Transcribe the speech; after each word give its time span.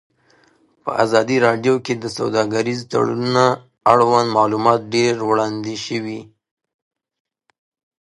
په 0.83 0.91
ازادي 1.03 1.37
راډیو 1.47 1.75
کې 1.85 1.93
د 1.97 2.05
سوداګریز 2.17 2.79
تړونونه 2.91 3.43
اړوند 3.93 4.29
معلومات 4.37 4.79
ډېر 4.95 5.13
وړاندې 5.29 5.75
شوي. 5.85 6.21